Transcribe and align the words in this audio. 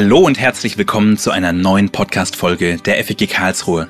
Hallo 0.00 0.20
und 0.20 0.38
herzlich 0.38 0.78
willkommen 0.78 1.16
zu 1.16 1.32
einer 1.32 1.52
neuen 1.52 1.90
Podcast-Folge 1.90 2.76
der 2.76 3.02
FEG 3.04 3.28
Karlsruhe. 3.28 3.88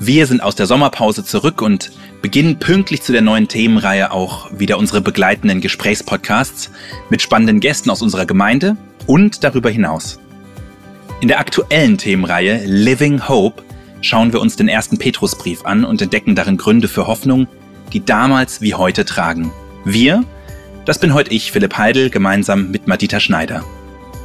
Wir 0.00 0.26
sind 0.26 0.42
aus 0.42 0.56
der 0.56 0.66
Sommerpause 0.66 1.24
zurück 1.24 1.62
und 1.62 1.92
beginnen 2.20 2.58
pünktlich 2.58 3.02
zu 3.02 3.12
der 3.12 3.20
neuen 3.20 3.46
Themenreihe 3.46 4.10
auch 4.10 4.50
wieder 4.50 4.76
unsere 4.76 5.00
begleitenden 5.00 5.60
Gesprächspodcasts 5.60 6.72
mit 7.10 7.22
spannenden 7.22 7.60
Gästen 7.60 7.90
aus 7.90 8.02
unserer 8.02 8.26
Gemeinde 8.26 8.76
und 9.06 9.44
darüber 9.44 9.70
hinaus. 9.70 10.18
In 11.20 11.28
der 11.28 11.38
aktuellen 11.38 11.96
Themenreihe 11.96 12.64
Living 12.66 13.28
Hope 13.28 13.62
schauen 14.00 14.32
wir 14.32 14.40
uns 14.40 14.56
den 14.56 14.66
ersten 14.66 14.98
Petrusbrief 14.98 15.64
an 15.64 15.84
und 15.84 16.02
entdecken 16.02 16.34
darin 16.34 16.56
Gründe 16.56 16.88
für 16.88 17.06
Hoffnung, 17.06 17.46
die 17.92 18.04
damals 18.04 18.62
wie 18.62 18.74
heute 18.74 19.04
tragen. 19.04 19.52
Wir, 19.84 20.24
das 20.86 20.98
bin 20.98 21.14
heute 21.14 21.30
ich, 21.30 21.52
Philipp 21.52 21.78
Heidel, 21.78 22.10
gemeinsam 22.10 22.72
mit 22.72 22.88
Madita 22.88 23.20
Schneider. 23.20 23.64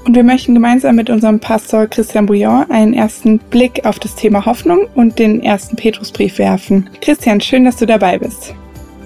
Und 0.06 0.16
wir 0.16 0.24
möchten 0.24 0.54
gemeinsam 0.54 0.96
mit 0.96 1.10
unserem 1.10 1.40
Pastor 1.40 1.88
Christian 1.88 2.28
Bouillon 2.28 2.70
einen 2.70 2.94
ersten 2.94 3.40
Blick 3.40 3.86
auf 3.86 3.98
das 3.98 4.16
Thema 4.16 4.46
Hoffnung 4.46 4.88
und 4.94 5.18
den 5.18 5.42
ersten 5.42 5.76
Petrusbrief 5.76 6.38
werfen. 6.38 6.88
Christian, 7.02 7.42
schön, 7.42 7.66
dass 7.66 7.78
du 7.78 7.88
dabei 7.88 8.20
bist. 8.20 8.54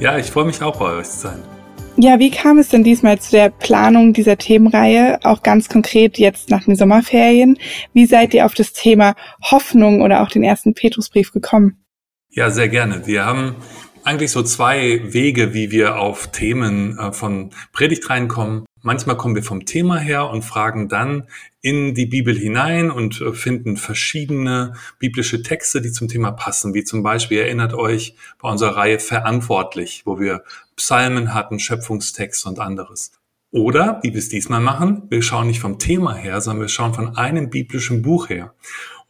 Ja, 0.02 0.17
ich 0.17 0.26
freue 0.26 0.43
mich 0.43 0.62
auch 0.62 0.77
bei 0.77 0.98
euch 0.98 1.07
zu 1.07 1.20
sein. 1.20 1.40
Ja, 1.95 2.20
wie 2.20 2.31
kam 2.31 2.59
es 2.59 2.67
denn 2.67 2.84
diesmal 2.84 3.17
zu 3.17 3.31
der 3.31 3.49
Planung 3.49 4.12
dieser 4.12 4.38
Themenreihe, 4.38 5.20
auch 5.23 5.41
ganz 5.41 5.70
konkret 5.70 6.17
jetzt 6.17 6.49
nach 6.49 6.66
den 6.66 6.76
Sommerferien? 6.76 7.57
Wie 7.93 8.05
seid 8.05 8.34
ihr 8.34 8.45
auf 8.45 8.54
das 8.54 8.73
Thema 8.73 9.16
Hoffnung 9.41 10.02
oder 10.02 10.21
auch 10.21 10.29
den 10.29 10.43
ersten 10.43 10.73
Petrusbrief 10.73 11.31
gekommen? 11.31 11.77
Ja, 12.29 12.49
sehr 12.49 12.68
gerne. 12.68 13.07
Wir 13.07 13.26
haben 13.26 13.55
eigentlich 14.04 14.31
so 14.31 14.43
zwei 14.43 15.02
Wege, 15.13 15.54
wie 15.54 15.71
wir 15.71 15.98
auf 15.98 16.27
Themen 16.27 16.98
äh, 16.99 17.13
von 17.13 17.52
Predigt 17.71 18.09
reinkommen. 18.09 18.65
Manchmal 18.82 19.18
kommen 19.18 19.35
wir 19.35 19.44
vom 19.44 19.66
Thema 19.66 19.98
her 19.98 20.30
und 20.30 20.44
fragen 20.44 20.88
dann 20.88 21.27
in 21.62 21.94
die 21.94 22.05
Bibel 22.05 22.38
hinein 22.38 22.91
und 22.91 23.20
äh, 23.20 23.34
finden 23.34 23.76
verschiedene 23.76 24.74
biblische 24.99 25.41
Texte, 25.41 25.82
die 25.82 25.91
zum 25.91 26.08
Thema 26.08 26.32
passen, 26.32 26.74
wie 26.74 26.84
zum 26.84 27.04
Beispiel, 27.04 27.40
erinnert 27.40 27.74
euch 27.74 28.16
bei 28.41 28.49
unserer 28.49 28.77
Reihe 28.77 28.99
Verantwortlich, 28.99 30.04
wo 30.05 30.20
wir 30.20 30.44
Psalmen 30.76 31.34
hatten, 31.34 31.60
Schöpfungstext 31.60 32.46
und 32.46 32.60
anderes. 32.60 33.12
Oder, 33.52 33.99
wie 34.04 34.13
wir 34.13 34.20
es 34.20 34.30
diesmal 34.30 34.62
machen, 34.62 35.04
wir 35.10 35.24
schauen 35.24 35.48
nicht 35.48 35.60
vom 35.60 35.80
Thema 35.80 36.14
her, 36.14 36.40
sondern 36.40 36.62
wir 36.62 36.70
schauen 36.70 36.93
von 36.93 37.18
einem 37.18 37.49
biblischen 37.49 38.02
Buch 38.02 38.30
her 38.30 38.54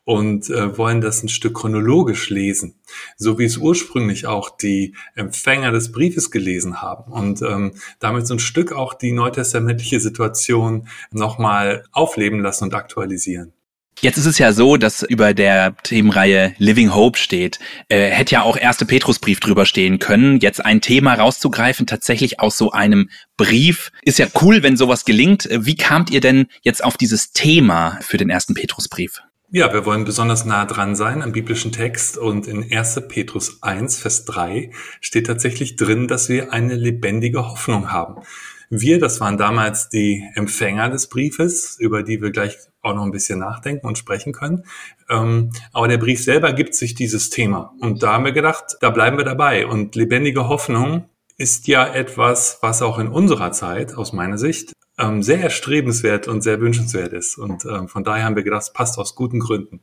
und 0.09 0.49
äh, 0.49 0.75
wollen 0.75 1.01
das 1.01 1.21
ein 1.21 1.29
Stück 1.29 1.53
chronologisch 1.53 2.31
lesen, 2.31 2.73
so 3.15 3.37
wie 3.37 3.43
es 3.43 3.57
ursprünglich 3.57 4.25
auch 4.25 4.49
die 4.49 4.95
Empfänger 5.13 5.71
des 5.71 5.91
Briefes 5.91 6.31
gelesen 6.31 6.81
haben 6.81 7.11
und 7.11 7.43
ähm, 7.43 7.73
damit 7.99 8.25
so 8.25 8.33
ein 8.33 8.39
Stück 8.39 8.71
auch 8.71 8.95
die 8.95 9.11
neutestamentliche 9.11 9.99
Situation 9.99 10.87
nochmal 11.11 11.83
aufleben 11.91 12.39
lassen 12.39 12.63
und 12.63 12.73
aktualisieren. 12.73 13.53
Jetzt 14.01 14.17
ist 14.17 14.25
es 14.25 14.39
ja 14.39 14.51
so, 14.51 14.77
dass 14.77 15.03
über 15.03 15.35
der 15.35 15.75
Themenreihe 15.83 16.55
Living 16.57 16.95
Hope 16.95 17.19
steht. 17.19 17.59
Äh, 17.87 18.09
hätte 18.09 18.33
ja 18.33 18.41
auch 18.41 18.57
erste 18.57 18.87
Petrusbrief 18.87 19.39
drüber 19.39 19.67
stehen 19.67 19.99
können. 19.99 20.39
Jetzt 20.39 20.65
ein 20.65 20.81
Thema 20.81 21.13
rauszugreifen, 21.13 21.85
tatsächlich 21.85 22.39
aus 22.39 22.57
so 22.57 22.71
einem 22.71 23.11
Brief. 23.37 23.91
Ist 24.01 24.17
ja 24.17 24.25
cool, 24.41 24.63
wenn 24.63 24.75
sowas 24.75 25.05
gelingt. 25.05 25.47
Wie 25.51 25.75
kamt 25.75 26.09
ihr 26.09 26.21
denn 26.21 26.47
jetzt 26.63 26.83
auf 26.83 26.97
dieses 26.97 27.31
Thema 27.31 27.99
für 28.01 28.17
den 28.17 28.31
ersten 28.31 28.55
Petrusbrief? 28.55 29.21
Ja, 29.51 29.73
wir 29.73 29.83
wollen 29.83 30.05
besonders 30.05 30.45
nah 30.45 30.65
dran 30.65 30.95
sein 30.95 31.23
am 31.23 31.31
biblischen 31.31 31.71
Text 31.71 32.19
und 32.19 32.45
in 32.45 32.71
1. 32.71 33.07
Petrus 33.07 33.63
1, 33.63 33.97
Vers 33.97 34.25
3 34.25 34.69
steht 35.01 35.25
tatsächlich 35.25 35.75
drin, 35.75 36.07
dass 36.07 36.29
wir 36.29 36.53
eine 36.53 36.75
lebendige 36.75 37.49
Hoffnung 37.49 37.91
haben. 37.91 38.21
Wir, 38.69 38.99
das 38.99 39.19
waren 39.19 39.39
damals 39.39 39.89
die 39.89 40.23
Empfänger 40.35 40.91
des 40.91 41.09
Briefes, 41.09 41.77
über 41.79 42.03
die 42.03 42.21
wir 42.21 42.29
gleich 42.29 42.57
auch 42.83 42.93
noch 42.93 43.01
ein 43.01 43.11
bisschen 43.11 43.39
nachdenken 43.39 43.87
und 43.87 43.97
sprechen 43.97 44.33
können. 44.33 44.65
Ähm, 45.09 45.49
aber 45.73 45.87
der 45.87 45.97
Brief 45.97 46.23
selber 46.23 46.53
gibt 46.53 46.75
sich 46.75 46.93
dieses 46.93 47.31
Thema. 47.31 47.73
Und 47.79 48.03
da 48.03 48.13
haben 48.13 48.25
wir 48.25 48.33
gedacht, 48.33 48.77
da 48.81 48.91
bleiben 48.91 49.17
wir 49.17 49.25
dabei. 49.25 49.65
Und 49.65 49.95
lebendige 49.95 50.47
Hoffnung 50.47 51.09
ist 51.37 51.67
ja 51.67 51.87
etwas, 51.87 52.59
was 52.61 52.83
auch 52.83 52.99
in 52.99 53.07
unserer 53.07 53.51
Zeit, 53.51 53.95
aus 53.95 54.13
meiner 54.13 54.37
Sicht, 54.37 54.73
ähm, 54.99 55.23
sehr 55.23 55.41
erstrebenswert 55.41 56.27
und 56.27 56.41
sehr 56.41 56.59
wünschenswert 56.59 57.13
ist. 57.13 57.37
Und 57.37 57.65
ähm, 57.65 57.87
von 57.87 58.03
daher 58.03 58.25
haben 58.25 58.35
wir 58.35 58.43
gedacht, 58.43 58.63
es 58.63 58.73
passt 58.73 58.97
aus 58.97 59.15
guten 59.15 59.39
Gründen. 59.39 59.81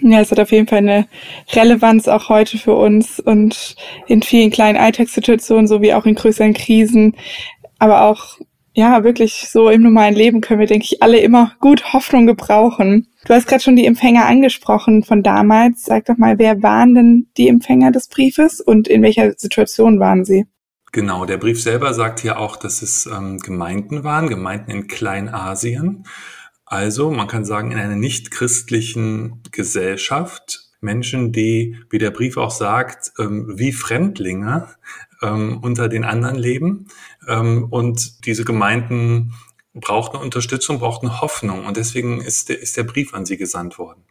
Ja, 0.00 0.20
es 0.20 0.30
hat 0.30 0.38
auf 0.38 0.52
jeden 0.52 0.68
Fall 0.68 0.78
eine 0.78 1.08
Relevanz 1.52 2.06
auch 2.06 2.28
heute 2.28 2.58
für 2.58 2.74
uns 2.74 3.18
und 3.18 3.74
in 4.06 4.22
vielen 4.22 4.50
kleinen 4.50 4.78
Alltagssituationen 4.78 5.66
sowie 5.66 5.92
auch 5.92 6.06
in 6.06 6.14
größeren 6.14 6.54
Krisen. 6.54 7.16
Aber 7.80 8.02
auch, 8.02 8.38
ja, 8.74 9.02
wirklich 9.02 9.48
so 9.48 9.68
im 9.68 9.82
normalen 9.82 10.14
Leben 10.14 10.40
können 10.40 10.60
wir, 10.60 10.68
denke 10.68 10.84
ich, 10.84 11.02
alle 11.02 11.18
immer 11.18 11.52
gut 11.60 11.92
Hoffnung 11.92 12.26
gebrauchen. 12.26 13.08
Du 13.26 13.34
hast 13.34 13.48
gerade 13.48 13.62
schon 13.62 13.74
die 13.74 13.86
Empfänger 13.86 14.26
angesprochen 14.26 15.02
von 15.02 15.24
damals. 15.24 15.84
Sag 15.84 16.04
doch 16.04 16.16
mal, 16.16 16.38
wer 16.38 16.62
waren 16.62 16.94
denn 16.94 17.26
die 17.36 17.48
Empfänger 17.48 17.90
des 17.90 18.06
Briefes 18.08 18.60
und 18.60 18.86
in 18.86 19.02
welcher 19.02 19.32
Situation 19.36 19.98
waren 19.98 20.24
sie? 20.24 20.46
Genau, 20.92 21.26
der 21.26 21.36
Brief 21.36 21.62
selber 21.62 21.92
sagt 21.92 22.20
hier 22.20 22.38
auch, 22.38 22.56
dass 22.56 22.82
es 22.82 23.06
ähm, 23.06 23.38
Gemeinden 23.38 24.04
waren, 24.04 24.28
Gemeinden 24.28 24.70
in 24.70 24.86
Kleinasien. 24.88 26.04
Also 26.64 27.10
man 27.10 27.28
kann 27.28 27.44
sagen, 27.44 27.72
in 27.72 27.78
einer 27.78 27.96
nicht-christlichen 27.96 29.42
Gesellschaft 29.50 30.68
Menschen, 30.80 31.32
die, 31.32 31.76
wie 31.90 31.98
der 31.98 32.10
Brief 32.10 32.36
auch 32.36 32.50
sagt, 32.50 33.12
ähm, 33.18 33.58
wie 33.58 33.72
Fremdlinge 33.72 34.68
ähm, 35.22 35.58
unter 35.62 35.88
den 35.88 36.04
anderen 36.04 36.36
leben. 36.36 36.88
Ähm, 37.26 37.66
und 37.70 38.26
diese 38.26 38.44
Gemeinden 38.44 39.34
brauchten 39.74 40.16
Unterstützung, 40.16 40.78
brauchten 40.78 41.20
Hoffnung. 41.20 41.66
Und 41.66 41.76
deswegen 41.76 42.20
ist 42.20 42.48
der, 42.48 42.60
ist 42.60 42.76
der 42.76 42.84
Brief 42.84 43.14
an 43.14 43.26
sie 43.26 43.36
gesandt 43.36 43.78
worden. 43.78 44.04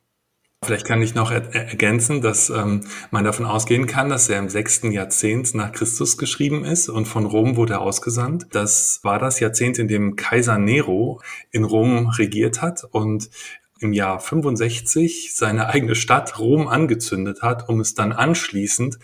Vielleicht 0.67 0.85
kann 0.85 1.01
ich 1.01 1.16
noch 1.16 1.31
er 1.31 1.55
ergänzen, 1.55 2.19
dass 2.19 2.50
ähm, 2.50 2.81
man 3.09 3.23
davon 3.23 3.45
ausgehen 3.45 3.88
kann, 3.88 4.09
dass 4.09 4.28
er 4.28 4.38
im 4.38 4.50
sechsten 4.50 4.91
Jahrzehnt 4.91 5.55
nach 5.55 5.72
Christus 5.72 6.17
geschrieben 6.17 6.66
ist 6.66 6.89
und 6.89 7.05
von 7.05 7.25
Rom 7.25 7.55
wurde 7.55 7.75
er 7.75 7.81
ausgesandt. 7.81 8.47
Das 8.51 9.00
war 9.01 9.17
das 9.17 9.39
Jahrzehnt, 9.39 9.79
in 9.79 9.88
dem 9.88 10.17
Kaiser 10.17 10.57
Nero 10.57 11.22
in 11.51 11.63
Rom 11.63 12.07
regiert 12.07 12.61
hat 12.61 12.83
und 12.83 13.29
im 13.79 13.94
Jahr 13.94 14.19
65 14.19 15.33
seine 15.33 15.67
eigene 15.67 15.95
Stadt 15.95 16.38
Rom 16.38 16.67
angezündet 16.67 17.44
hat, 17.44 17.69
um 17.69 17.79
es 17.79 17.94
dann 17.94 18.11
anschließend, 18.11 18.99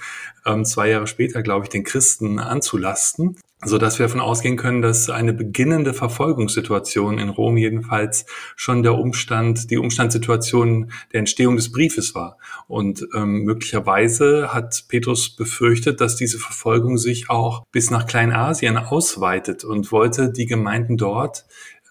ähm, 0.45 0.65
zwei 0.65 0.89
Jahre 0.89 1.07
später, 1.07 1.43
glaube 1.43 1.63
ich, 1.63 1.69
den 1.69 1.85
Christen 1.85 2.39
anzulasten 2.39 3.37
so 3.65 3.77
dass 3.77 3.99
wir 3.99 4.05
davon 4.05 4.21
ausgehen 4.21 4.57
können, 4.57 4.81
dass 4.81 5.09
eine 5.09 5.33
beginnende 5.33 5.93
Verfolgungssituation 5.93 7.19
in 7.19 7.29
Rom 7.29 7.57
jedenfalls 7.57 8.25
schon 8.55 8.83
der 8.83 8.95
Umstand, 8.95 9.69
die 9.69 9.77
Umstandssituation 9.77 10.91
der 11.11 11.19
Entstehung 11.19 11.55
des 11.55 11.71
Briefes 11.71 12.15
war. 12.15 12.37
Und 12.67 13.07
ähm, 13.13 13.43
möglicherweise 13.43 14.53
hat 14.53 14.85
Petrus 14.87 15.35
befürchtet, 15.35 16.01
dass 16.01 16.15
diese 16.15 16.39
Verfolgung 16.39 16.97
sich 16.97 17.29
auch 17.29 17.63
bis 17.71 17.91
nach 17.91 18.05
Kleinasien 18.05 18.77
ausweitet 18.77 19.63
und 19.63 19.91
wollte 19.91 20.31
die 20.31 20.45
Gemeinden 20.45 20.97
dort 20.97 21.45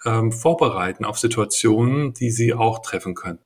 ähm, 0.05 0.33
vorbereiten 0.33 1.05
auf 1.05 1.19
Situationen, 1.19 2.13
die 2.15 2.31
sie 2.31 2.55
auch 2.55 2.81
treffen 2.81 3.15
können. 3.15 3.39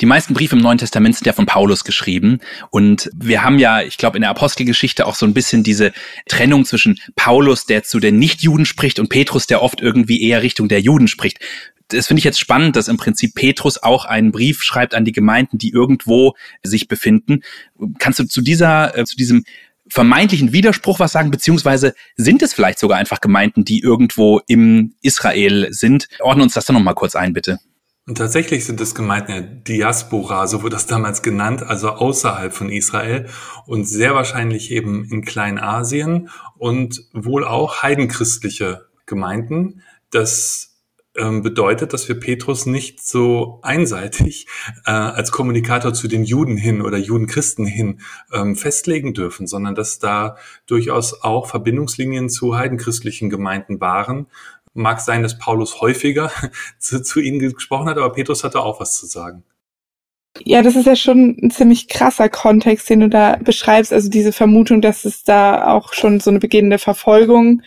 Die 0.00 0.06
meisten 0.06 0.34
Briefe 0.34 0.56
im 0.56 0.62
Neuen 0.62 0.78
Testament 0.78 1.16
sind 1.16 1.26
ja 1.26 1.32
von 1.32 1.46
Paulus 1.46 1.84
geschrieben. 1.84 2.40
Und 2.70 3.10
wir 3.14 3.42
haben 3.42 3.58
ja, 3.58 3.82
ich 3.82 3.98
glaube, 3.98 4.16
in 4.16 4.22
der 4.22 4.30
Apostelgeschichte 4.30 5.06
auch 5.06 5.14
so 5.14 5.26
ein 5.26 5.34
bisschen 5.34 5.62
diese 5.62 5.92
Trennung 6.26 6.64
zwischen 6.64 6.98
Paulus, 7.16 7.66
der 7.66 7.82
zu 7.82 8.00
den 8.00 8.18
Nichtjuden 8.18 8.64
spricht, 8.64 8.98
und 8.98 9.08
Petrus, 9.08 9.46
der 9.46 9.62
oft 9.62 9.80
irgendwie 9.80 10.22
eher 10.22 10.42
Richtung 10.42 10.68
der 10.68 10.80
Juden 10.80 11.08
spricht. 11.08 11.38
Das 11.88 12.06
finde 12.06 12.20
ich 12.20 12.24
jetzt 12.24 12.40
spannend, 12.40 12.76
dass 12.76 12.88
im 12.88 12.96
Prinzip 12.96 13.34
Petrus 13.34 13.82
auch 13.82 14.04
einen 14.04 14.32
Brief 14.32 14.62
schreibt 14.62 14.94
an 14.94 15.04
die 15.04 15.12
Gemeinden, 15.12 15.58
die 15.58 15.70
irgendwo 15.70 16.34
sich 16.62 16.88
befinden. 16.88 17.42
Kannst 17.98 18.20
du 18.20 18.24
zu 18.24 18.40
dieser, 18.40 18.96
äh, 18.96 19.04
zu 19.04 19.16
diesem 19.16 19.44
vermeintlichen 19.88 20.52
Widerspruch 20.52 21.00
was 21.00 21.12
sagen, 21.12 21.32
beziehungsweise 21.32 21.94
sind 22.16 22.42
es 22.42 22.54
vielleicht 22.54 22.78
sogar 22.78 22.96
einfach 22.96 23.20
Gemeinden, 23.20 23.64
die 23.64 23.80
irgendwo 23.80 24.40
im 24.46 24.94
Israel 25.02 25.68
sind? 25.72 26.08
Ordne 26.20 26.44
uns 26.44 26.54
das 26.54 26.64
dann 26.64 26.74
nochmal 26.74 26.94
kurz 26.94 27.16
ein, 27.16 27.32
bitte. 27.32 27.58
Und 28.06 28.18
tatsächlich 28.18 28.64
sind 28.64 28.80
es 28.80 28.94
Gemeinden 28.94 29.32
der 29.32 29.42
Diaspora, 29.42 30.46
so 30.46 30.62
wurde 30.62 30.74
das 30.74 30.86
damals 30.86 31.22
genannt, 31.22 31.62
also 31.62 31.90
außerhalb 31.90 32.52
von 32.52 32.70
Israel 32.70 33.28
und 33.66 33.84
sehr 33.84 34.14
wahrscheinlich 34.14 34.70
eben 34.70 35.04
in 35.04 35.24
Kleinasien 35.24 36.30
und 36.56 37.04
wohl 37.12 37.44
auch 37.44 37.82
heidenchristliche 37.82 38.86
Gemeinden. 39.06 39.82
Das 40.10 40.70
ähm, 41.16 41.42
bedeutet, 41.42 41.92
dass 41.92 42.08
wir 42.08 42.18
Petrus 42.18 42.66
nicht 42.66 43.04
so 43.04 43.58
einseitig 43.62 44.46
äh, 44.86 44.90
als 44.92 45.32
Kommunikator 45.32 45.92
zu 45.92 46.08
den 46.08 46.24
Juden 46.24 46.56
hin 46.56 46.82
oder 46.82 46.98
Judenchristen 46.98 47.66
hin 47.66 48.00
ähm, 48.32 48.54
festlegen 48.54 49.12
dürfen, 49.12 49.46
sondern 49.46 49.74
dass 49.74 49.98
da 49.98 50.36
durchaus 50.66 51.22
auch 51.22 51.46
Verbindungslinien 51.48 52.30
zu 52.30 52.56
heidenchristlichen 52.56 53.28
Gemeinden 53.28 53.80
waren, 53.80 54.28
Mag 54.72 55.00
sein, 55.00 55.22
dass 55.22 55.38
Paulus 55.38 55.80
häufiger 55.80 56.30
zu, 56.78 57.02
zu 57.02 57.20
ihnen 57.20 57.38
gesprochen 57.38 57.88
hat, 57.88 57.98
aber 57.98 58.12
Petrus 58.12 58.44
hatte 58.44 58.60
auch 58.60 58.80
was 58.80 58.96
zu 58.98 59.06
sagen. 59.06 59.44
Ja, 60.44 60.62
das 60.62 60.76
ist 60.76 60.86
ja 60.86 60.94
schon 60.94 61.36
ein 61.42 61.50
ziemlich 61.50 61.88
krasser 61.88 62.28
Kontext, 62.28 62.88
den 62.88 63.00
du 63.00 63.08
da 63.08 63.36
beschreibst. 63.36 63.92
Also 63.92 64.08
diese 64.08 64.32
Vermutung, 64.32 64.80
dass 64.80 65.04
es 65.04 65.24
da 65.24 65.72
auch 65.74 65.92
schon 65.92 66.20
so 66.20 66.30
eine 66.30 66.38
beginnende 66.38 66.78
Verfolgung 66.78 67.62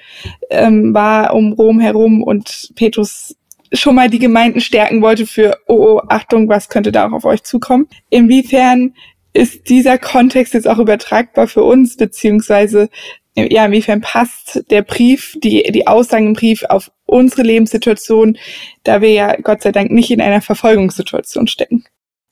ähm, 0.50 0.94
war 0.94 1.34
um 1.34 1.54
Rom 1.54 1.80
herum 1.80 2.24
und 2.24 2.72
Petrus 2.76 3.36
schon 3.74 3.96
mal 3.96 4.10
die 4.10 4.20
Gemeinden 4.20 4.62
stärken 4.62 5.02
wollte 5.02 5.26
für, 5.26 5.58
oh, 5.68 5.98
oh, 5.98 6.02
Achtung, 6.08 6.48
was 6.48 6.70
könnte 6.70 6.92
da 6.92 7.08
auch 7.08 7.14
auf 7.14 7.26
euch 7.26 7.44
zukommen. 7.44 7.88
Inwiefern 8.10 8.94
ist 9.34 9.68
dieser 9.70 9.98
Kontext 9.98 10.54
jetzt 10.54 10.68
auch 10.68 10.78
übertragbar 10.78 11.48
für 11.48 11.64
uns, 11.64 11.98
beziehungsweise 11.98 12.90
ja, 13.35 13.65
inwiefern 13.65 14.01
passt 14.01 14.63
der 14.69 14.83
Brief, 14.83 15.35
die, 15.44 15.63
die 15.71 15.88
Aussagen 15.88 16.27
im 16.27 16.33
Brief 16.33 16.63
auf 16.69 16.91
unsere 17.06 17.41
Lebenssituation, 17.41 18.38
da 18.83 19.01
wir 19.01 19.12
ja 19.12 19.35
Gott 19.41 19.62
sei 19.62 19.71
Dank 19.71 19.91
nicht 19.91 20.12
in 20.12 20.21
einer 20.21 20.41
Verfolgungssituation 20.41 21.47
stecken? 21.47 21.85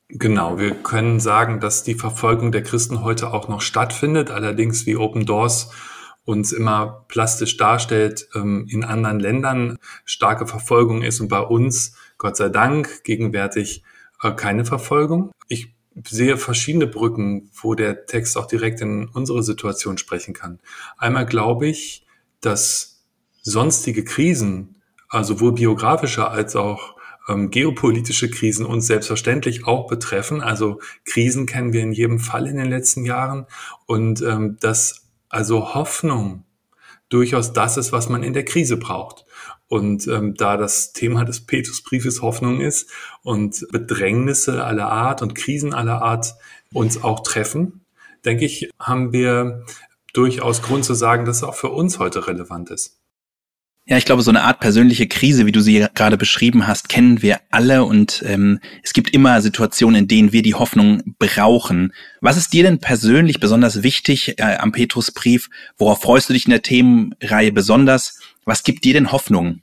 Genau, 0.09 0.59
wir 0.59 0.71
können 0.71 1.19
sagen, 1.19 1.59
dass 1.59 1.83
die 1.83 1.95
Verfolgung 1.95 2.51
der 2.51 2.63
Christen 2.63 3.03
heute 3.03 3.33
auch 3.33 3.48
noch 3.48 3.62
stattfindet, 3.62 4.30
allerdings 4.30 4.86
wie 4.86 4.98
Open 4.98 5.25
Doors 5.25 5.71
uns 6.25 6.51
immer 6.51 7.06
plastisch 7.07 7.57
darstellt, 7.57 8.27
ähm, 8.36 8.68
in 8.69 8.83
anderen 8.83 9.19
Ländern 9.19 9.77
starke 10.06 10.45
Verfolgung 10.45 11.01
ist 11.01 11.19
und 11.19 11.30
bei 11.30 11.39
uns, 11.39 11.95
Gott 12.18 12.38
sei 12.38 12.50
Dank, 12.50 13.03
gegenwärtig 13.03 13.83
äh, 14.21 14.31
keine 14.31 14.65
Verfolgung. 14.65 15.31
Ich 15.48 15.74
sehe 16.06 16.38
verschiedene 16.38 16.88
Brücken, 16.88 17.50
wo 17.62 17.76
der 17.76 18.06
Text 18.06 18.38
auch 18.38 18.48
direkt 18.48 18.82
in 18.82 19.08
unsere 19.10 19.44
Situation 19.44 19.98
sprechen 19.98 20.34
kann. 20.34 20.60
Einmal 20.98 21.26
glaube 21.26 21.68
ich, 21.68 22.06
dass 22.40 23.04
sonstige 23.42 24.04
Krisen, 24.04 24.82
also 25.10 25.36
sowohl 25.36 25.54
biografische 25.54 26.30
als 26.30 26.56
auch 26.56 26.96
ähm, 27.28 27.50
geopolitische 27.52 28.30
Krisen 28.30 28.66
uns 28.66 28.88
selbstverständlich 28.88 29.66
auch 29.66 29.88
betreffen. 29.88 30.42
Also 30.42 30.80
Krisen 31.06 31.46
kennen 31.46 31.74
wir 31.74 31.82
in 31.82 31.92
jedem 31.92 32.20
Fall 32.20 32.48
in 32.48 32.58
den 32.58 32.70
letzten 32.70 33.06
Jahren 33.06 33.46
und 33.86 34.22
ähm, 34.22 34.58
dass 34.60 35.08
also 35.30 35.74
Hoffnung 35.74 36.46
durchaus 37.10 37.54
das 37.54 37.78
ist, 37.78 37.92
was 37.92 38.10
man 38.10 38.24
in 38.24 38.34
der 38.34 38.46
Krise 38.46 38.78
braucht. 38.78 39.26
Und 39.72 40.06
ähm, 40.10 40.36
da 40.36 40.58
das 40.58 40.92
Thema 40.92 41.24
des 41.24 41.46
Petrusbriefes 41.46 42.22
Hoffnung 42.22 42.60
ist 42.60 42.90
und 43.24 43.66
Bedrängnisse 43.72 44.66
aller 44.66 44.92
Art 44.92 45.22
und 45.22 45.34
Krisen 45.34 45.74
aller 45.74 46.02
Art 46.02 46.34
uns 46.74 47.02
auch 47.02 47.22
treffen, 47.22 47.86
denke 48.26 48.44
ich, 48.44 48.70
haben 48.78 49.14
wir 49.14 49.64
durchaus 50.12 50.62
Grund 50.62 50.84
zu 50.84 50.94
sagen, 50.94 51.24
dass 51.24 51.38
es 51.38 51.44
auch 51.44 51.56
für 51.56 51.70
uns 51.70 52.00
heute 52.00 52.28
relevant 52.28 52.70
ist. 52.70 52.98
Ja, 53.86 53.96
ich 53.96 54.04
glaube, 54.04 54.24
so 54.24 54.30
eine 54.30 54.44
Art 54.44 54.60
persönliche 54.60 55.08
Krise, 55.08 55.46
wie 55.46 55.54
du 55.54 55.62
sie 55.62 55.88
gerade 55.96 56.18
beschrieben 56.18 56.68
hast, 56.68 56.90
kennen 56.90 57.22
wir 57.22 57.40
alle 57.50 57.86
und 57.86 58.24
ähm, 58.28 58.60
es 58.84 58.92
gibt 58.92 59.14
immer 59.14 59.42
Situationen, 59.42 60.02
in 60.02 60.08
denen 60.10 60.34
wir 60.34 60.44
die 60.44 60.54
Hoffnung 60.54 61.16
brauchen. 61.18 61.94
Was 62.20 62.36
ist 62.36 62.52
dir 62.52 62.64
denn 62.64 62.80
persönlich 62.80 63.40
besonders 63.40 63.84
wichtig 63.84 64.38
äh, 64.38 64.58
am 64.58 64.74
Petrusbrief? 64.74 65.50
Worauf 65.78 66.02
freust 66.02 66.28
du 66.28 66.34
dich 66.34 66.46
in 66.46 66.52
der 66.52 66.62
Themenreihe 66.62 67.54
besonders? 67.54 68.20
Was 68.51 68.63
gibt 68.63 68.83
dir 68.83 68.92
denn 68.92 69.13
Hoffnung? 69.13 69.62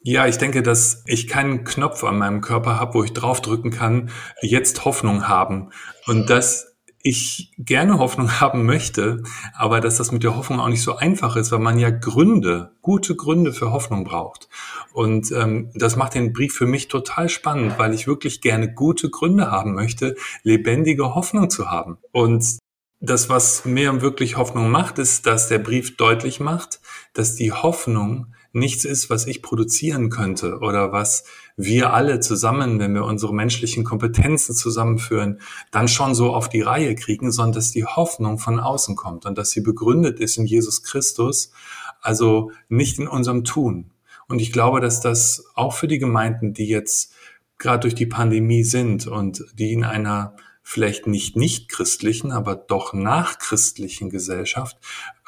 Ja, 0.00 0.26
ich 0.26 0.38
denke, 0.38 0.62
dass 0.62 1.02
ich 1.04 1.28
keinen 1.28 1.64
Knopf 1.64 2.02
an 2.02 2.16
meinem 2.16 2.40
Körper 2.40 2.80
habe, 2.80 2.94
wo 2.94 3.04
ich 3.04 3.12
draufdrücken 3.12 3.70
kann, 3.70 4.08
jetzt 4.40 4.86
Hoffnung 4.86 5.28
haben. 5.28 5.68
Und 6.06 6.30
das 6.30 6.78
ich 7.02 7.52
gerne 7.58 7.98
Hoffnung 7.98 8.30
haben 8.40 8.64
möchte, 8.64 9.22
aber 9.54 9.82
dass 9.82 9.98
das 9.98 10.12
mit 10.12 10.22
der 10.22 10.34
Hoffnung 10.34 10.60
auch 10.60 10.70
nicht 10.70 10.82
so 10.82 10.96
einfach 10.96 11.36
ist, 11.36 11.52
weil 11.52 11.58
man 11.58 11.78
ja 11.78 11.90
Gründe, 11.90 12.72
gute 12.80 13.16
Gründe 13.16 13.52
für 13.52 13.70
Hoffnung 13.70 14.04
braucht. 14.04 14.48
Und 14.94 15.30
ähm, 15.32 15.70
das 15.74 15.96
macht 15.96 16.14
den 16.14 16.32
Brief 16.32 16.54
für 16.54 16.66
mich 16.66 16.88
total 16.88 17.28
spannend, 17.28 17.78
weil 17.78 17.92
ich 17.92 18.06
wirklich 18.06 18.40
gerne 18.40 18.72
gute 18.72 19.10
Gründe 19.10 19.50
haben 19.50 19.74
möchte, 19.74 20.16
lebendige 20.42 21.14
Hoffnung 21.14 21.50
zu 21.50 21.70
haben. 21.70 21.98
Und 22.12 22.60
das, 23.00 23.28
was 23.28 23.64
mir 23.64 24.00
wirklich 24.00 24.36
Hoffnung 24.36 24.70
macht, 24.70 24.98
ist, 24.98 25.26
dass 25.26 25.48
der 25.48 25.58
Brief 25.58 25.96
deutlich 25.96 26.40
macht, 26.40 26.80
dass 27.12 27.34
die 27.34 27.52
Hoffnung 27.52 28.34
nichts 28.52 28.86
ist, 28.86 29.10
was 29.10 29.26
ich 29.26 29.42
produzieren 29.42 30.08
könnte 30.08 30.58
oder 30.60 30.90
was 30.90 31.24
wir 31.56 31.92
alle 31.92 32.20
zusammen, 32.20 32.78
wenn 32.78 32.94
wir 32.94 33.04
unsere 33.04 33.34
menschlichen 33.34 33.84
Kompetenzen 33.84 34.54
zusammenführen, 34.54 35.40
dann 35.70 35.88
schon 35.88 36.14
so 36.14 36.32
auf 36.32 36.48
die 36.48 36.62
Reihe 36.62 36.94
kriegen, 36.94 37.30
sondern 37.30 37.56
dass 37.56 37.70
die 37.70 37.84
Hoffnung 37.84 38.38
von 38.38 38.58
außen 38.58 38.96
kommt 38.96 39.26
und 39.26 39.36
dass 39.36 39.50
sie 39.50 39.60
begründet 39.60 40.20
ist 40.20 40.38
in 40.38 40.46
Jesus 40.46 40.82
Christus, 40.82 41.52
also 42.00 42.50
nicht 42.68 42.98
in 42.98 43.08
unserem 43.08 43.44
Tun. 43.44 43.92
Und 44.26 44.40
ich 44.40 44.52
glaube, 44.52 44.80
dass 44.80 45.00
das 45.00 45.44
auch 45.54 45.74
für 45.74 45.86
die 45.86 45.98
Gemeinden, 45.98 46.54
die 46.54 46.66
jetzt 46.66 47.12
gerade 47.58 47.80
durch 47.80 47.94
die 47.94 48.06
Pandemie 48.06 48.64
sind 48.64 49.06
und 49.06 49.44
die 49.54 49.72
in 49.72 49.84
einer 49.84 50.34
vielleicht 50.68 51.06
nicht 51.06 51.36
nicht 51.36 51.68
christlichen, 51.68 52.32
aber 52.32 52.56
doch 52.56 52.92
nachchristlichen 52.92 54.10
Gesellschaft 54.10 54.76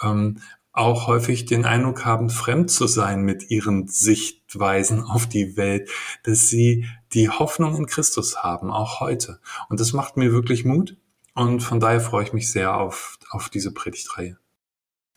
ähm, 0.03 0.41
auch 0.73 1.07
häufig 1.07 1.45
den 1.45 1.65
Eindruck 1.65 2.05
haben, 2.05 2.29
fremd 2.29 2.71
zu 2.73 2.89
sein 2.89 3.23
mit 3.23 3.49
ihren 3.51 3.87
Sichtweisen 3.87 5.03
auf 5.03 5.29
die 5.29 5.57
Welt, 5.57 5.91
dass 6.25 6.49
sie 6.49 6.87
die 7.13 7.31
Hoffnung 7.31 7.77
in 7.77 7.87
Christus 7.87 8.43
haben, 8.43 8.71
auch 8.71 8.99
heute. 8.99 9.41
Und 9.69 9.79
das 9.79 9.93
macht 9.93 10.17
mir 10.17 10.33
wirklich 10.33 10.65
Mut. 10.65 10.97
Und 11.35 11.61
von 11.61 11.79
daher 11.79 12.01
freue 12.01 12.25
ich 12.25 12.33
mich 12.33 12.51
sehr 12.51 12.77
auf, 12.77 13.19
auf 13.31 13.49
diese 13.49 13.73
Predigtreihe. 13.73 14.39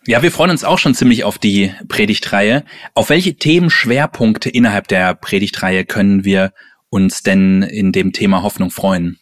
Ja, 0.06 0.22
wir 0.22 0.32
freuen 0.32 0.52
uns 0.52 0.64
auch 0.64 0.80
schon 0.80 0.96
ziemlich 0.96 1.24
auf 1.24 1.40
die 1.40 1.74
Predigtreihe. 1.88 2.64
Auf 2.94 3.10
welche 3.10 3.36
Themenschwerpunkte 3.36 4.50
innerhalb 4.50 4.88
der 4.88 5.16
Predigtreihe 5.16 5.86
können 5.86 6.24
wir 6.24 6.54
uns 6.90 7.24
denn 7.24 7.64
in 7.64 7.92
dem 7.92 8.14
Thema 8.14 8.44
Hoffnung 8.44 8.70
freuen? 8.70 9.21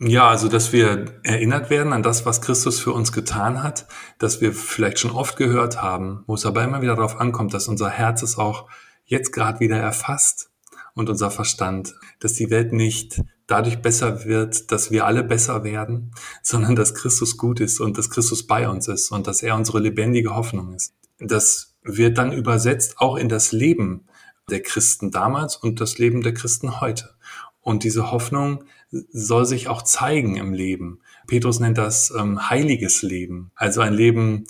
Ja, 0.00 0.28
also 0.28 0.48
dass 0.48 0.72
wir 0.72 1.20
erinnert 1.24 1.70
werden 1.70 1.92
an 1.92 2.04
das, 2.04 2.24
was 2.24 2.40
Christus 2.40 2.78
für 2.78 2.92
uns 2.92 3.10
getan 3.10 3.64
hat, 3.64 3.86
dass 4.18 4.40
wir 4.40 4.52
vielleicht 4.52 5.00
schon 5.00 5.10
oft 5.10 5.36
gehört 5.36 5.82
haben, 5.82 6.22
wo 6.28 6.34
es 6.34 6.46
aber 6.46 6.62
immer 6.62 6.82
wieder 6.82 6.94
darauf 6.94 7.18
ankommt, 7.20 7.52
dass 7.52 7.66
unser 7.66 7.90
Herz 7.90 8.22
es 8.22 8.38
auch 8.38 8.68
jetzt 9.06 9.32
gerade 9.32 9.58
wieder 9.58 9.76
erfasst 9.76 10.50
und 10.94 11.10
unser 11.10 11.32
Verstand, 11.32 11.96
dass 12.20 12.34
die 12.34 12.48
Welt 12.48 12.72
nicht 12.72 13.22
dadurch 13.48 13.82
besser 13.82 14.24
wird, 14.24 14.70
dass 14.70 14.92
wir 14.92 15.04
alle 15.04 15.24
besser 15.24 15.64
werden, 15.64 16.12
sondern 16.42 16.76
dass 16.76 16.94
Christus 16.94 17.36
gut 17.36 17.58
ist 17.58 17.80
und 17.80 17.98
dass 17.98 18.10
Christus 18.10 18.46
bei 18.46 18.68
uns 18.68 18.86
ist 18.86 19.10
und 19.10 19.26
dass 19.26 19.42
er 19.42 19.56
unsere 19.56 19.80
lebendige 19.80 20.36
Hoffnung 20.36 20.74
ist. 20.74 20.94
Das 21.18 21.74
wird 21.82 22.18
dann 22.18 22.32
übersetzt 22.32 22.98
auch 22.98 23.16
in 23.16 23.28
das 23.28 23.50
Leben 23.50 24.06
der 24.48 24.62
Christen 24.62 25.10
damals 25.10 25.56
und 25.56 25.80
das 25.80 25.98
Leben 25.98 26.20
der 26.20 26.34
Christen 26.34 26.80
heute. 26.80 27.16
Und 27.60 27.82
diese 27.84 28.12
Hoffnung 28.12 28.64
soll 28.90 29.44
sich 29.44 29.68
auch 29.68 29.82
zeigen 29.82 30.36
im 30.36 30.52
Leben. 30.52 31.00
Petrus 31.26 31.60
nennt 31.60 31.78
das 31.78 32.12
ähm, 32.16 32.48
heiliges 32.48 33.02
Leben, 33.02 33.50
also 33.54 33.80
ein 33.80 33.92
Leben, 33.92 34.44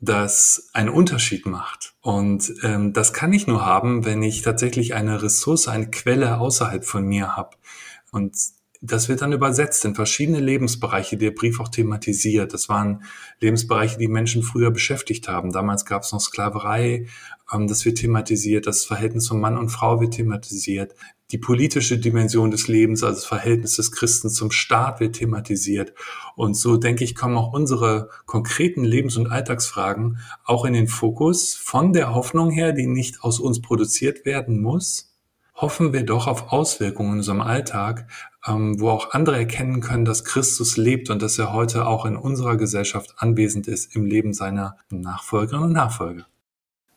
das 0.00 0.68
einen 0.72 0.88
Unterschied 0.88 1.46
macht. 1.46 1.94
Und 2.00 2.52
ähm, 2.62 2.92
das 2.92 3.12
kann 3.12 3.32
ich 3.32 3.46
nur 3.46 3.64
haben, 3.64 4.04
wenn 4.04 4.22
ich 4.22 4.42
tatsächlich 4.42 4.94
eine 4.94 5.22
Ressource, 5.22 5.68
eine 5.68 5.90
Quelle 5.90 6.38
außerhalb 6.38 6.84
von 6.84 7.06
mir 7.06 7.36
habe. 7.36 7.56
Und 8.10 8.36
das 8.86 9.08
wird 9.08 9.22
dann 9.22 9.32
übersetzt 9.32 9.84
in 9.86 9.94
verschiedene 9.94 10.40
Lebensbereiche, 10.40 11.16
der 11.16 11.30
Brief 11.30 11.58
auch 11.58 11.68
thematisiert. 11.68 12.52
Das 12.52 12.68
waren 12.68 13.02
Lebensbereiche, 13.40 13.96
die 13.96 14.08
Menschen 14.08 14.42
früher 14.42 14.70
beschäftigt 14.70 15.26
haben. 15.26 15.52
Damals 15.52 15.86
gab 15.86 16.02
es 16.02 16.12
noch 16.12 16.20
Sklaverei, 16.20 17.06
ähm, 17.52 17.66
das 17.66 17.86
wird 17.86 17.98
thematisiert, 17.98 18.66
das 18.66 18.84
Verhältnis 18.84 19.28
von 19.28 19.40
Mann 19.40 19.56
und 19.56 19.70
Frau 19.70 20.00
wird 20.00 20.14
thematisiert, 20.14 20.94
die 21.30 21.38
politische 21.38 21.98
Dimension 21.98 22.50
des 22.50 22.68
Lebens, 22.68 23.02
also 23.02 23.16
das 23.16 23.24
Verhältnis 23.24 23.76
des 23.76 23.90
Christen 23.90 24.28
zum 24.28 24.50
Staat 24.50 25.00
wird 25.00 25.16
thematisiert. 25.16 25.94
Und 26.36 26.54
so 26.54 26.76
denke 26.76 27.04
ich, 27.04 27.14
kommen 27.14 27.38
auch 27.38 27.54
unsere 27.54 28.10
konkreten 28.26 28.84
Lebens- 28.84 29.16
und 29.16 29.28
Alltagsfragen 29.28 30.18
auch 30.44 30.66
in 30.66 30.74
den 30.74 30.88
Fokus 30.88 31.54
von 31.54 31.94
der 31.94 32.14
Hoffnung 32.14 32.50
her, 32.50 32.72
die 32.72 32.86
nicht 32.86 33.22
aus 33.22 33.40
uns 33.40 33.62
produziert 33.62 34.26
werden 34.26 34.60
muss, 34.60 35.14
hoffen 35.54 35.92
wir 35.92 36.04
doch 36.04 36.26
auf 36.26 36.52
Auswirkungen 36.52 37.12
in 37.12 37.18
unserem 37.18 37.40
Alltag, 37.40 38.08
ähm, 38.46 38.80
wo 38.80 38.90
auch 38.90 39.12
andere 39.12 39.36
erkennen 39.36 39.80
können, 39.80 40.04
dass 40.04 40.24
Christus 40.24 40.76
lebt 40.76 41.10
und 41.10 41.22
dass 41.22 41.38
er 41.38 41.52
heute 41.52 41.86
auch 41.86 42.04
in 42.04 42.16
unserer 42.16 42.56
Gesellschaft 42.56 43.14
anwesend 43.16 43.68
ist 43.68 43.94
im 43.94 44.06
Leben 44.06 44.32
seiner 44.32 44.76
Nachfolgerinnen 44.90 45.68
und 45.68 45.72
Nachfolger. 45.72 46.26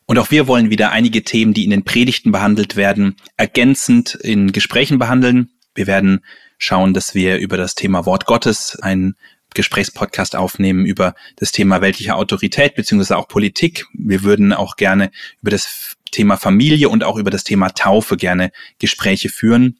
Und 0.06 0.18
auch 0.18 0.30
wir 0.30 0.46
wollen 0.46 0.70
wieder 0.70 0.90
einige 0.90 1.22
Themen, 1.22 1.52
die 1.52 1.64
in 1.64 1.70
den 1.70 1.84
Predigten 1.84 2.32
behandelt 2.32 2.76
werden, 2.76 3.16
ergänzend 3.36 4.14
in 4.14 4.52
Gesprächen 4.52 4.98
behandeln. 4.98 5.50
Wir 5.74 5.86
werden 5.86 6.24
schauen, 6.56 6.94
dass 6.94 7.14
wir 7.14 7.38
über 7.38 7.56
das 7.56 7.74
Thema 7.74 8.06
Wort 8.06 8.24
Gottes 8.24 8.78
einen 8.80 9.16
Gesprächspodcast 9.54 10.36
aufnehmen 10.36 10.86
über 10.86 11.14
das 11.36 11.52
Thema 11.52 11.80
weltliche 11.80 12.14
Autorität 12.14 12.74
beziehungsweise 12.74 13.16
auch 13.16 13.28
Politik. 13.28 13.86
Wir 13.92 14.22
würden 14.22 14.52
auch 14.52 14.76
gerne 14.76 15.10
über 15.40 15.50
das 15.50 15.96
Thema 16.10 16.36
Familie 16.36 16.88
und 16.88 17.04
auch 17.04 17.16
über 17.16 17.30
das 17.30 17.44
Thema 17.44 17.70
Taufe 17.70 18.16
gerne 18.16 18.50
Gespräche 18.78 19.28
führen. 19.28 19.78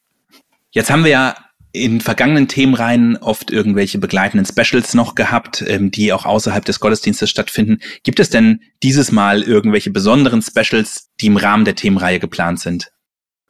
Jetzt 0.71 0.91
haben 0.91 1.05
wir 1.05 1.11
ja 1.11 1.37
in 1.73 2.01
vergangenen 2.01 2.49
Themenreihen 2.49 3.17
oft 3.19 3.51
irgendwelche 3.51 3.99
begleitenden 3.99 4.47
Specials 4.47 4.95
noch 4.95 5.15
gehabt, 5.15 5.63
ähm, 5.67 5.91
die 5.91 6.13
auch 6.13 6.25
außerhalb 6.25 6.65
des 6.65 6.81
Gottesdienstes 6.81 7.29
stattfinden. 7.29 7.79
Gibt 8.03 8.21
es 8.21 8.31
denn 8.31 8.63
dieses 8.83 9.13
Mal 9.13 9.43
irgendwelche 9.43 9.91
besonderen 9.91 10.43
Specials, 10.43 11.09
die 11.21 11.27
im 11.27 11.37
Rahmen 11.37 11.65
der 11.65 11.75
Themenreihe 11.75 12.19
geplant 12.19 12.61
sind? 12.61 12.91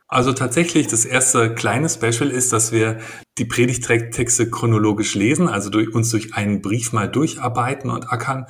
Also 0.08 0.32
tatsächlich, 0.32 0.87
das 0.87 1.04
erste 1.04 1.54
kleine 1.54 1.88
Special 1.88 2.30
ist, 2.30 2.52
dass 2.52 2.72
wir 2.72 2.98
die 3.37 3.44
Predigttexte 3.44 4.50
chronologisch 4.50 5.14
lesen, 5.14 5.48
also 5.48 5.68
durch, 5.68 5.94
uns 5.94 6.10
durch 6.10 6.34
einen 6.34 6.62
Brief 6.62 6.92
mal 6.92 7.08
durcharbeiten 7.08 7.90
und 7.90 8.10
ackern. 8.10 8.46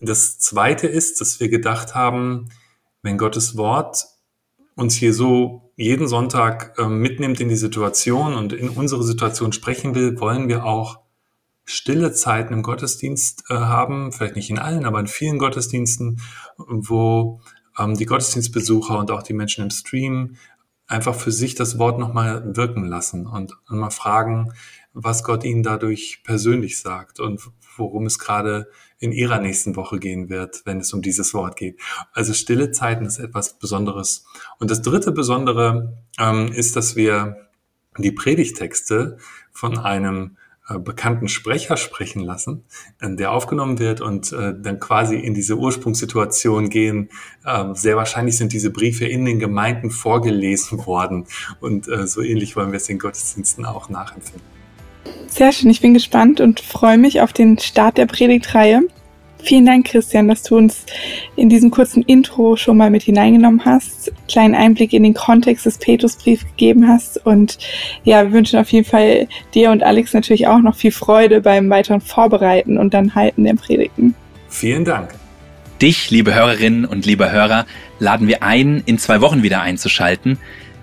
Das 0.00 0.38
zweite 0.38 0.86
ist, 0.86 1.20
dass 1.20 1.40
wir 1.40 1.48
gedacht 1.48 1.96
haben, 1.96 2.50
wenn 3.02 3.18
Gottes 3.18 3.56
Wort 3.56 4.04
uns 4.76 4.94
hier 4.94 5.12
so 5.12 5.71
jeden 5.82 6.08
Sonntag 6.08 6.78
äh, 6.78 6.86
mitnimmt 6.86 7.40
in 7.40 7.48
die 7.48 7.56
Situation 7.56 8.34
und 8.34 8.52
in 8.52 8.68
unsere 8.68 9.02
Situation 9.02 9.52
sprechen 9.52 9.94
will, 9.94 10.18
wollen 10.20 10.48
wir 10.48 10.64
auch 10.64 11.00
stille 11.64 12.12
Zeiten 12.12 12.54
im 12.54 12.62
Gottesdienst 12.62 13.44
äh, 13.48 13.54
haben, 13.54 14.12
vielleicht 14.12 14.36
nicht 14.36 14.50
in 14.50 14.58
allen, 14.58 14.84
aber 14.84 15.00
in 15.00 15.06
vielen 15.06 15.38
Gottesdiensten, 15.38 16.20
wo 16.56 17.40
ähm, 17.78 17.96
die 17.96 18.06
Gottesdienstbesucher 18.06 18.98
und 18.98 19.10
auch 19.10 19.22
die 19.22 19.32
Menschen 19.32 19.64
im 19.64 19.70
Stream 19.70 20.36
einfach 20.86 21.14
für 21.14 21.32
sich 21.32 21.54
das 21.54 21.78
Wort 21.78 21.98
nochmal 21.98 22.56
wirken 22.56 22.84
lassen 22.84 23.26
und 23.26 23.54
mal 23.68 23.90
fragen, 23.90 24.52
was 24.92 25.24
Gott 25.24 25.44
ihnen 25.44 25.62
dadurch 25.62 26.20
persönlich 26.24 26.78
sagt 26.80 27.18
und 27.18 27.40
worum 27.76 28.06
es 28.06 28.18
gerade 28.18 28.68
in 28.98 29.12
ihrer 29.12 29.38
nächsten 29.38 29.76
Woche 29.76 29.98
gehen 29.98 30.28
wird, 30.28 30.62
wenn 30.64 30.78
es 30.78 30.92
um 30.92 31.02
dieses 31.02 31.34
Wort 31.34 31.56
geht. 31.56 31.80
Also 32.12 32.32
stille 32.32 32.70
Zeiten 32.70 33.04
ist 33.04 33.18
etwas 33.18 33.58
Besonderes. 33.58 34.24
Und 34.58 34.70
das 34.70 34.82
dritte 34.82 35.12
Besondere 35.12 35.96
ähm, 36.18 36.52
ist, 36.52 36.76
dass 36.76 36.96
wir 36.96 37.48
die 37.98 38.12
Predigtexte 38.12 39.18
von 39.50 39.78
einem 39.78 40.36
äh, 40.68 40.78
bekannten 40.78 41.28
Sprecher 41.28 41.76
sprechen 41.76 42.22
lassen, 42.22 42.64
äh, 43.00 43.14
der 43.16 43.32
aufgenommen 43.32 43.80
wird 43.80 44.00
und 44.00 44.32
äh, 44.32 44.54
dann 44.56 44.78
quasi 44.78 45.16
in 45.16 45.34
diese 45.34 45.56
Ursprungssituation 45.56 46.68
gehen. 46.68 47.08
Ähm, 47.44 47.74
sehr 47.74 47.96
wahrscheinlich 47.96 48.38
sind 48.38 48.52
diese 48.52 48.70
Briefe 48.70 49.04
in 49.04 49.24
den 49.24 49.40
Gemeinden 49.40 49.90
vorgelesen 49.90 50.86
worden 50.86 51.26
und 51.60 51.86
so 52.04 52.22
ähnlich 52.22 52.54
wollen 52.56 52.70
wir 52.70 52.76
es 52.76 52.88
in 52.88 52.98
Gottesdiensten 52.98 53.64
auch 53.64 53.88
nachempfinden. 53.88 54.61
Sehr 55.28 55.52
schön, 55.52 55.70
ich 55.70 55.80
bin 55.80 55.94
gespannt 55.94 56.40
und 56.40 56.60
freue 56.60 56.98
mich 56.98 57.20
auf 57.20 57.32
den 57.32 57.58
Start 57.58 57.98
der 57.98 58.06
Predigtreihe. 58.06 58.82
Vielen 59.42 59.66
Dank, 59.66 59.86
Christian, 59.86 60.28
dass 60.28 60.44
du 60.44 60.56
uns 60.56 60.86
in 61.34 61.48
diesem 61.48 61.72
kurzen 61.72 62.02
Intro 62.02 62.54
schon 62.56 62.76
mal 62.76 62.90
mit 62.90 63.02
hineingenommen 63.02 63.64
hast, 63.64 64.12
kleinen 64.28 64.54
Einblick 64.54 64.92
in 64.92 65.02
den 65.02 65.14
Kontext 65.14 65.66
des 65.66 65.78
Petrusbriefs 65.78 66.44
gegeben 66.44 66.86
hast 66.86 67.26
und 67.26 67.58
ja, 68.04 68.22
wir 68.22 68.32
wünschen 68.32 68.60
auf 68.60 68.70
jeden 68.70 68.86
Fall 68.86 69.26
dir 69.52 69.72
und 69.72 69.82
Alex 69.82 70.14
natürlich 70.14 70.46
auch 70.46 70.60
noch 70.60 70.76
viel 70.76 70.92
Freude 70.92 71.40
beim 71.40 71.68
weiteren 71.70 72.00
Vorbereiten 72.00 72.78
und 72.78 72.94
dann 72.94 73.16
Halten 73.16 73.42
der 73.42 73.54
Predigten. 73.54 74.14
Vielen 74.48 74.84
Dank. 74.84 75.10
Dich, 75.80 76.10
liebe 76.12 76.32
Hörerinnen 76.32 76.84
und 76.84 77.04
liebe 77.04 77.32
Hörer, 77.32 77.66
laden 77.98 78.28
wir 78.28 78.44
ein, 78.44 78.84
in 78.86 78.98
zwei 78.98 79.20
Wochen 79.20 79.42
wieder 79.42 79.62
einzuschalten, 79.62 80.38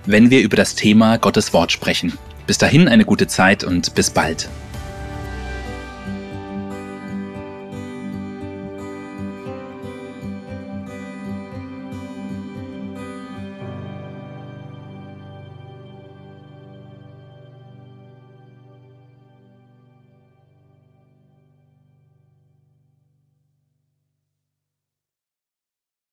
wenn 0.06 0.30
wir 0.30 0.42
über 0.42 0.58
das 0.58 0.76
Thema 0.76 1.18
Gottes 1.18 1.54
Wort 1.54 1.72
sprechen. 1.72 2.18
Bis 2.50 2.58
dahin 2.58 2.88
eine 2.88 3.06
gute 3.06 3.28
Zeit 3.28 3.64
und 3.64 3.94
bis 3.94 4.10
bald. 4.10 4.50